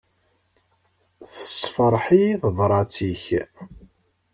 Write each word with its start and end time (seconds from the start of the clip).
Tessefṛeḥ-iyi-d 1.31 2.41
tebrat-ik. 2.49 3.25